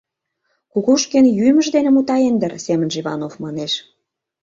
Кукушкин 0.71 1.25
йӱмыж 1.39 1.67
дене 1.75 1.89
мутаен 1.93 2.35
дыр,— 2.41 2.53
семынже 2.65 2.97
Иванов 3.01 3.33
манеш. 3.43 3.73